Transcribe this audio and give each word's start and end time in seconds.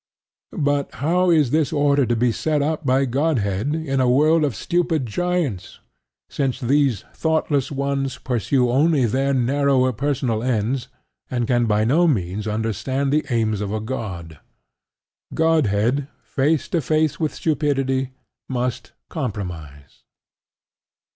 But 0.57 0.95
how 0.95 1.29
is 1.29 1.51
this 1.51 1.71
order 1.71 2.07
to 2.07 2.15
be 2.15 2.31
set 2.31 2.63
up 2.63 2.83
by 2.87 3.05
Godhead 3.05 3.75
in 3.75 4.01
a 4.01 4.09
world 4.09 4.43
of 4.43 4.55
stupid 4.55 5.05
giants, 5.05 5.77
since 6.27 6.59
these 6.59 7.01
thoughtless 7.13 7.71
ones 7.71 8.17
pursue 8.17 8.71
only 8.71 9.05
their 9.05 9.31
narrower 9.31 9.93
personal 9.93 10.41
ends 10.41 10.87
and 11.29 11.45
can 11.45 11.67
by 11.67 11.83
no 11.85 12.07
means 12.07 12.47
understand 12.47 13.13
the 13.13 13.25
aims 13.29 13.61
of 13.61 13.71
a 13.71 13.79
god? 13.79 14.39
Godhead, 15.35 16.07
face 16.23 16.67
to 16.69 16.81
face 16.81 17.19
with 17.19 17.35
Stupidity, 17.35 18.09
must 18.49 18.93
compromise. 19.07 20.01